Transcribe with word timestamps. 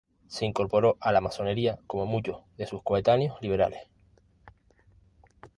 Se 0.25 0.47
incorporó 0.47 0.97
a 0.99 1.11
la 1.11 1.21
masonería 1.21 1.77
como 1.85 2.07
muchos 2.07 2.39
de 2.57 2.65
sus 2.65 2.81
coetáneos 2.81 3.39
liberales. 3.39 3.83